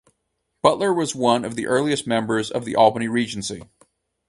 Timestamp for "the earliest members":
1.55-2.49